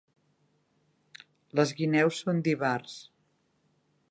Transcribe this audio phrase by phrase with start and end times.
[1.61, 2.97] Les guineus són d'Ivars.